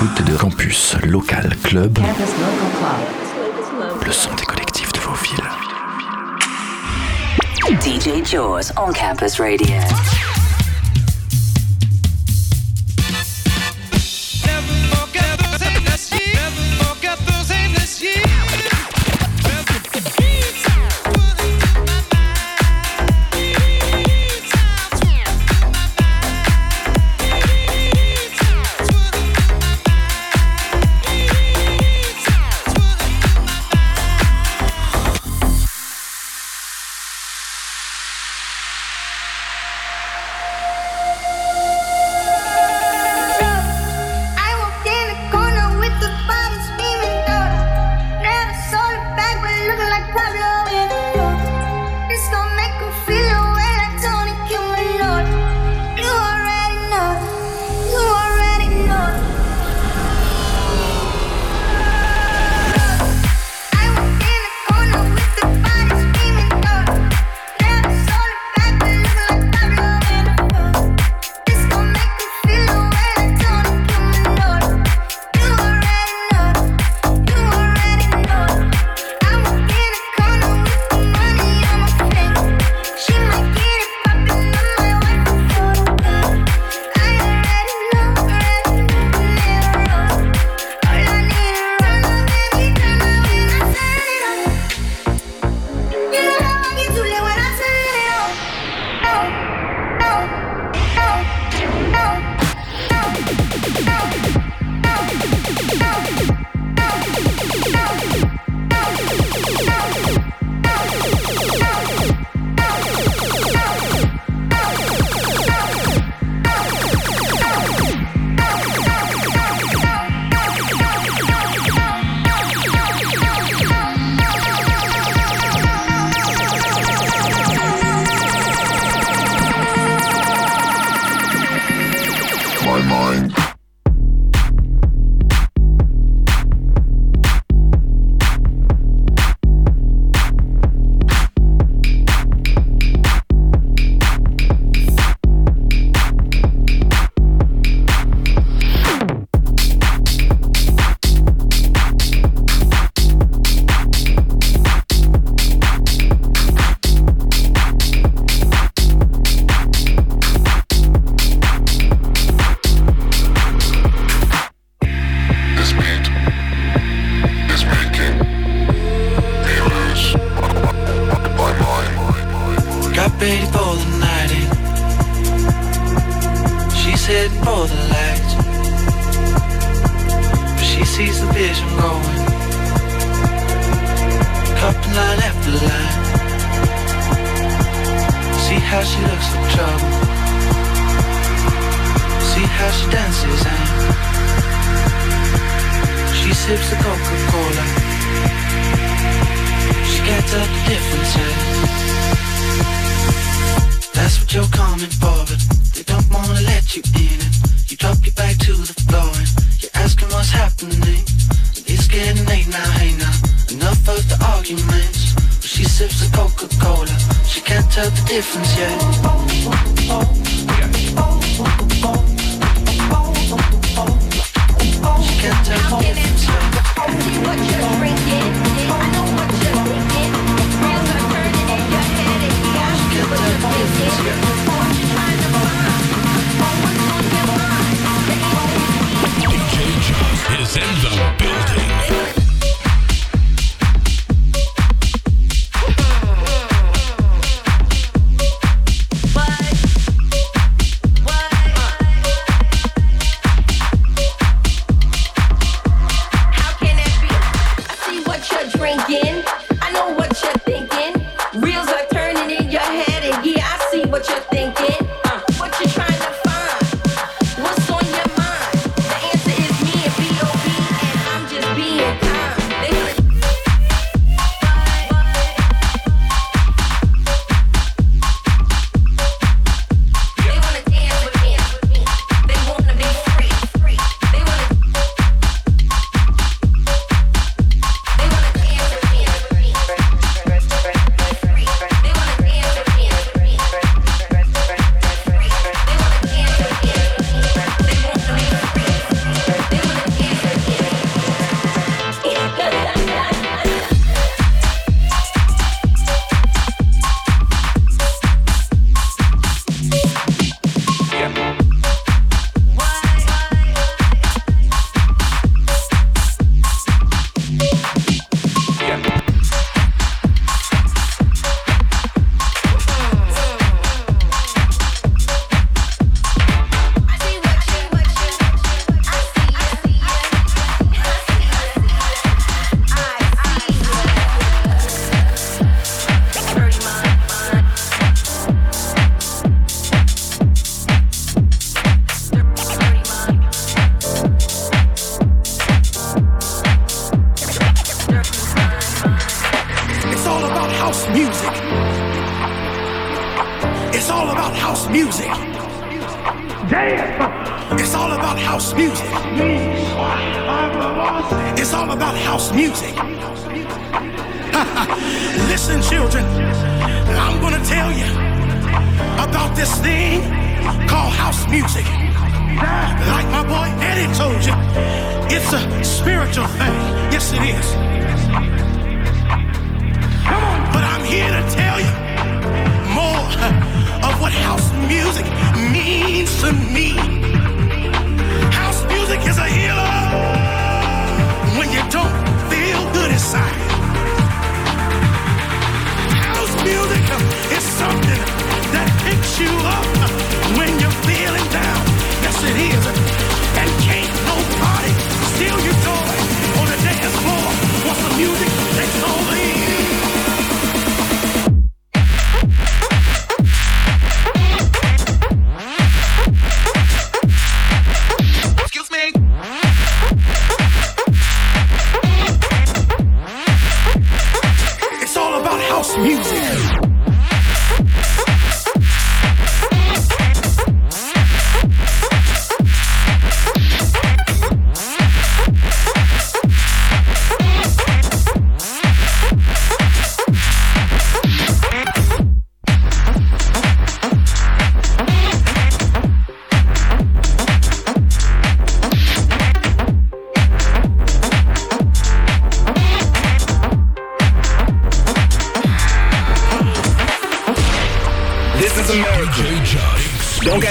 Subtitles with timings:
[0.00, 1.98] l'écoute de Campus Local Club,
[4.04, 5.44] le son des collectifs de vos villes.
[7.80, 10.37] DJ Jaws on Campus Radio.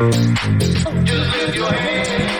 [0.00, 2.39] Just lift your hands.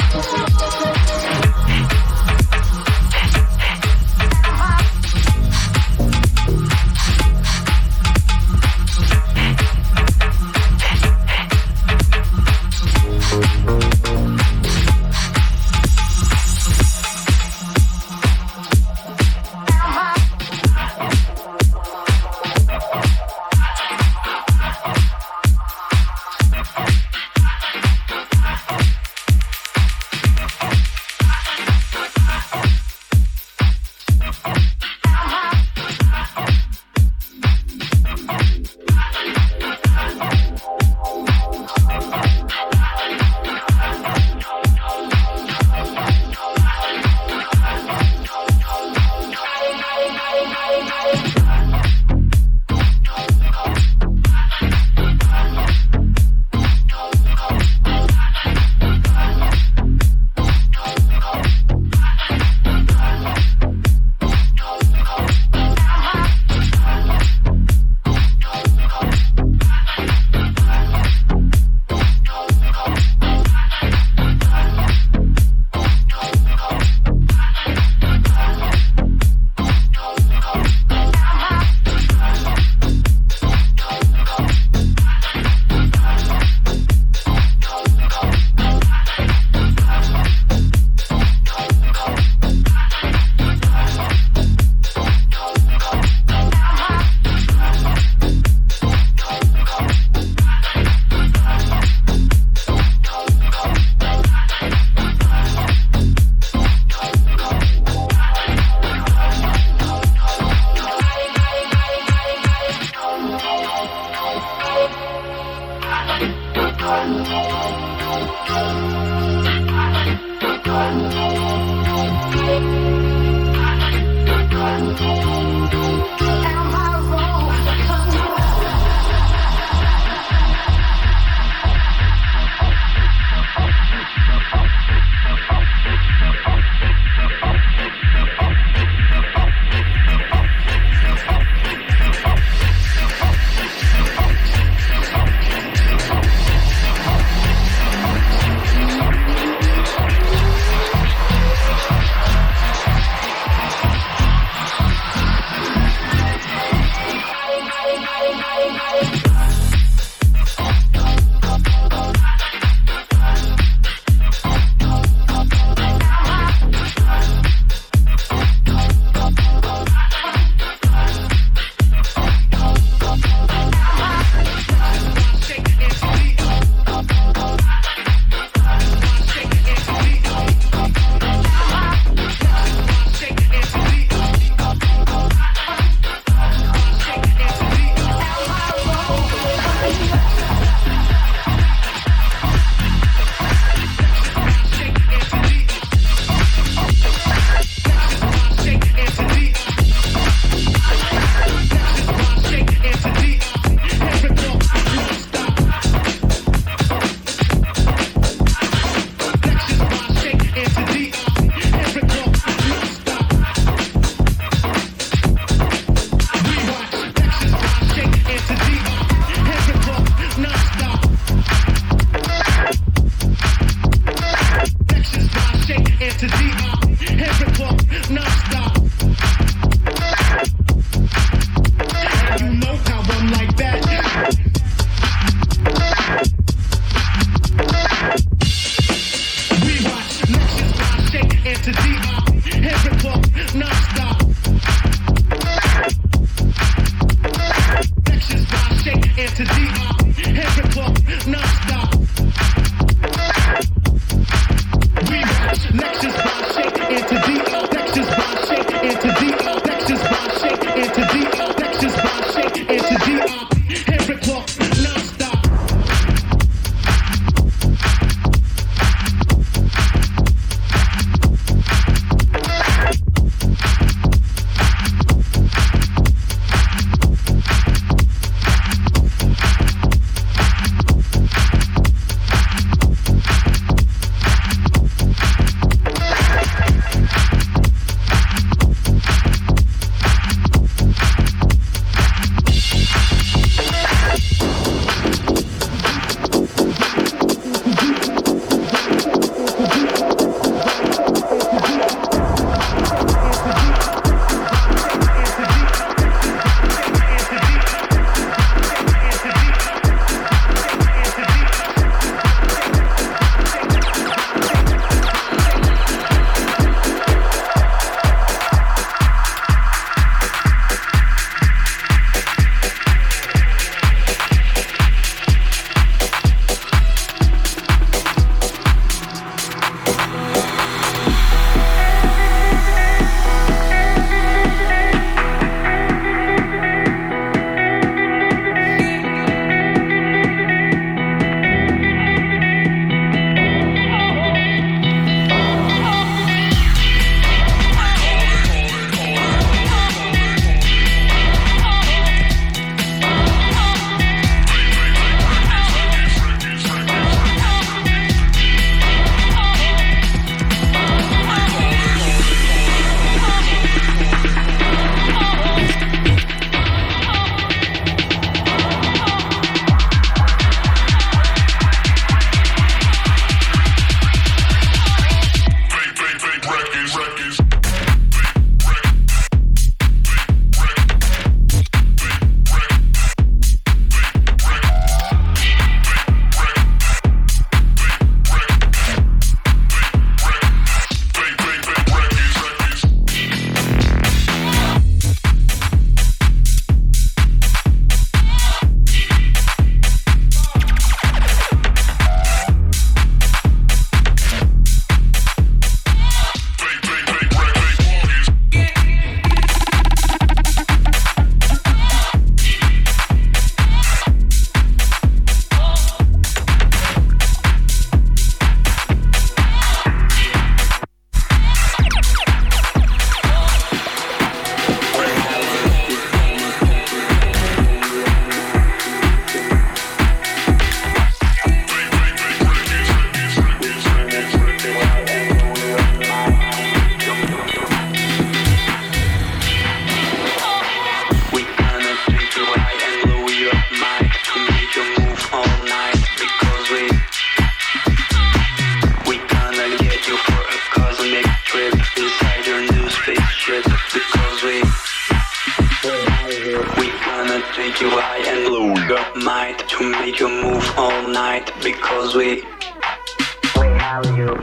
[459.71, 462.43] to make you move all night because we.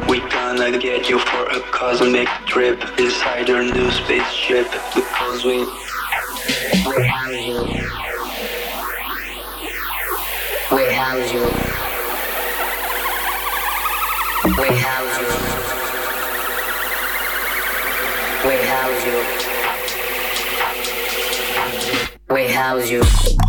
[0.09, 5.59] We gonna get you for a cosmic trip inside your new spaceship because we.
[6.87, 7.61] We house you.
[10.75, 11.45] We house you.
[14.59, 15.29] We house you.
[18.49, 19.19] We house you.
[22.35, 23.48] We house you.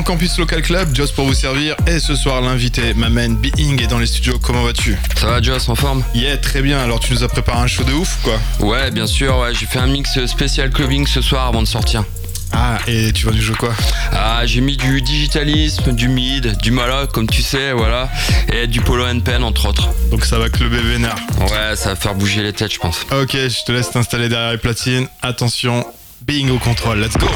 [0.00, 1.76] Dans Campus Local Club, Joss pour vous servir.
[1.86, 4.38] Et ce soir, l'invité, ma man Being, est dans les studios.
[4.40, 4.96] Comment vas-tu?
[5.16, 6.02] Ça va Joss, en forme?
[6.14, 6.78] Yeah, très bien.
[6.78, 9.66] Alors, tu nous as préparé un show de ouf, quoi Ouais, bien sûr, ouais, j'ai
[9.66, 12.04] fait un mix spécial clubbing ce soir avant de sortir.
[12.52, 13.74] Ah, et tu vas nous jouer quoi?
[14.12, 18.08] Ah, j'ai mis du digitalisme, du mid, du maloc, comme tu sais, voilà,
[18.52, 19.90] et du polo and pen, entre autres.
[20.10, 21.16] Donc, ça va clubber vénère.
[21.40, 23.04] Ouais, ça va faire bouger les têtes, je pense.
[23.12, 25.08] Ok, je te laisse t'installer derrière les platines.
[25.20, 25.84] Attention,
[26.22, 27.00] Being au contrôle.
[27.00, 27.26] Let's go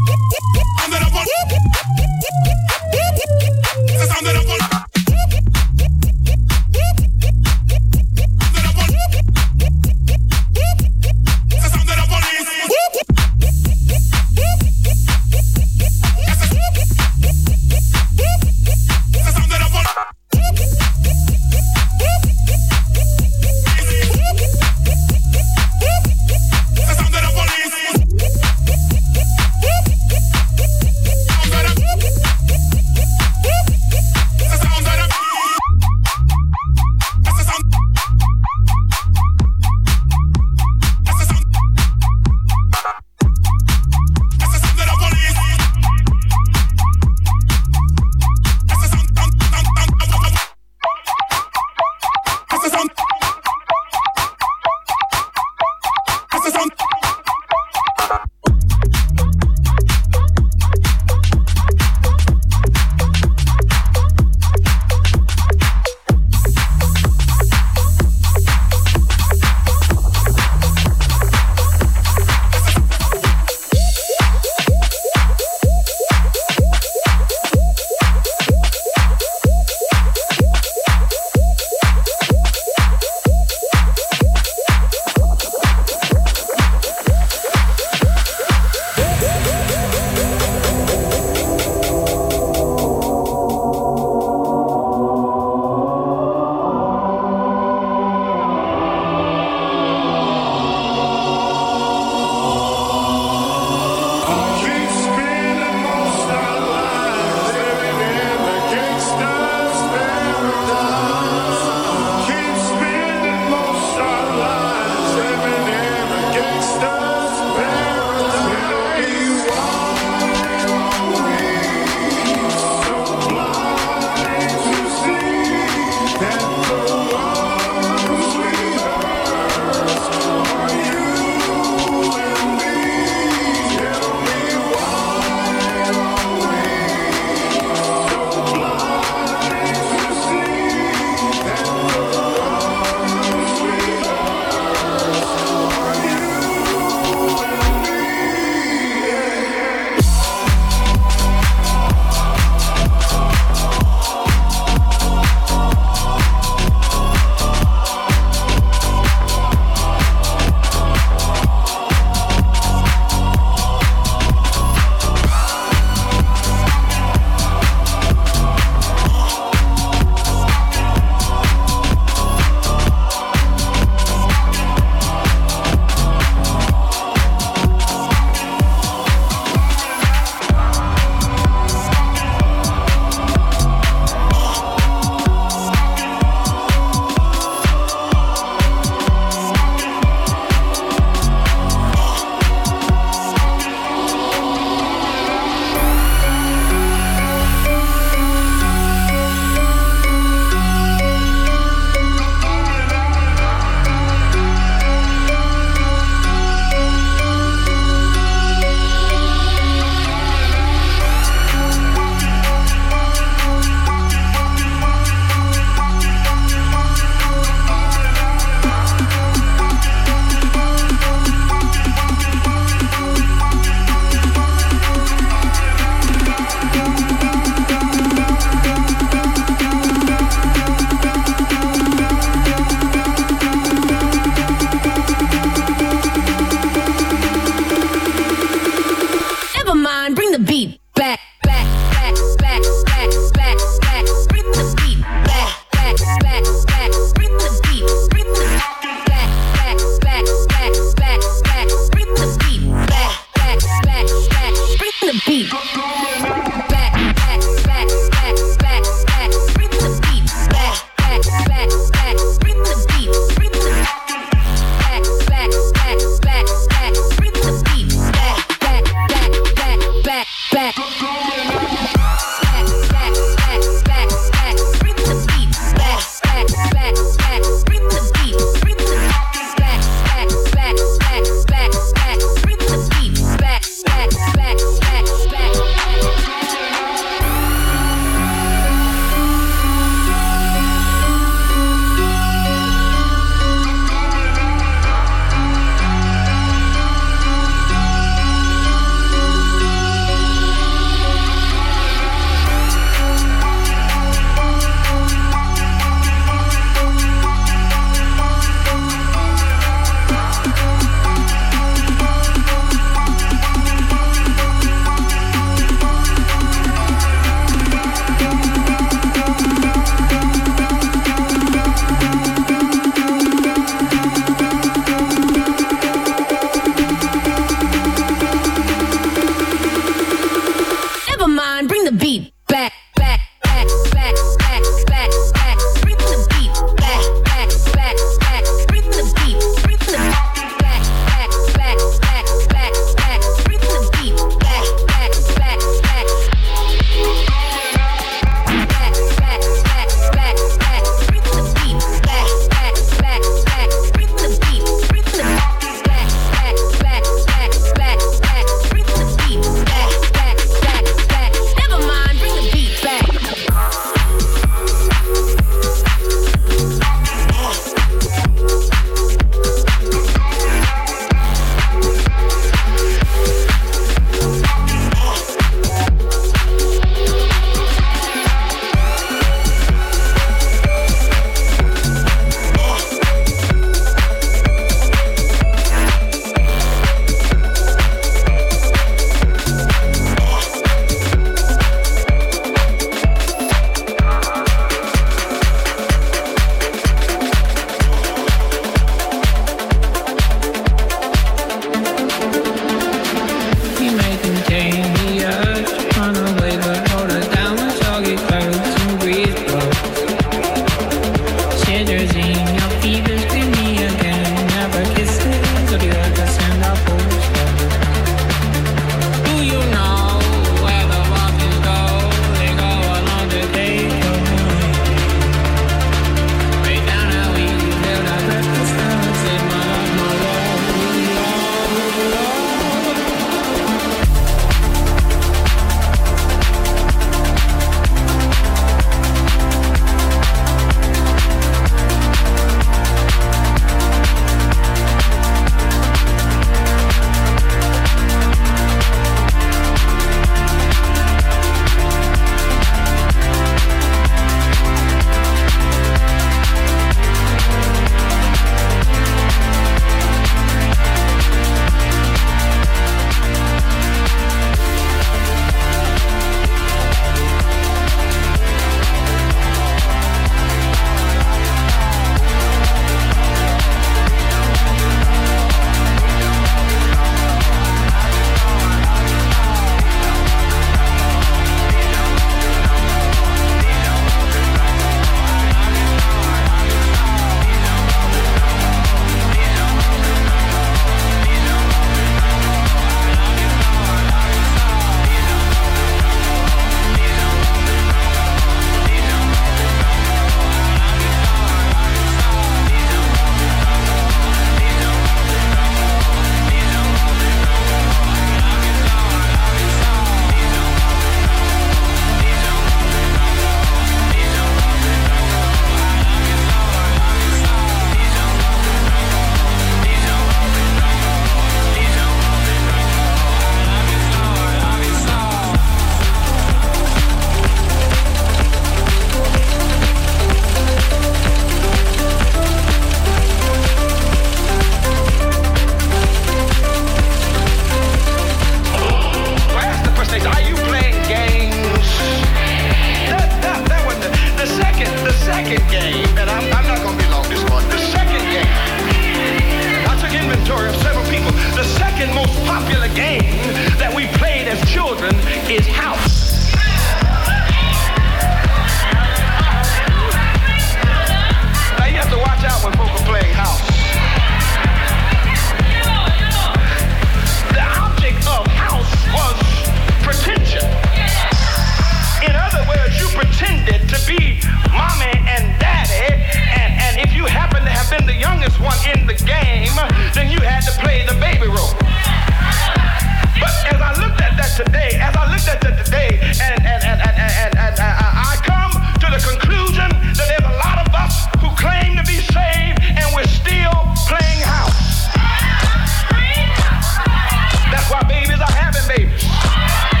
[598.21, 600.00] babies are having babies.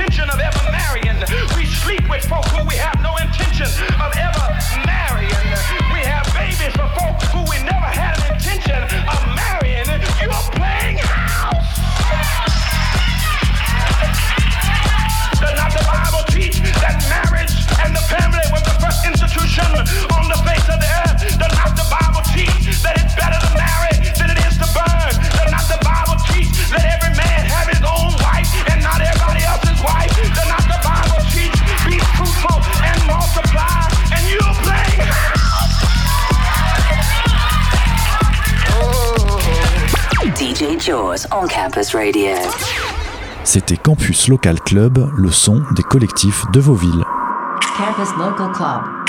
[0.00, 1.16] intention of ever marrying.
[1.56, 3.68] We sleep with folks who we have no intention
[41.32, 42.34] on campus radio.
[43.44, 47.04] C'était Campus Local Club, le son des collectifs de vos villes.
[47.76, 48.99] Campus Local Club.